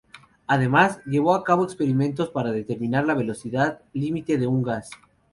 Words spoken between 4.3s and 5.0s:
de un gas.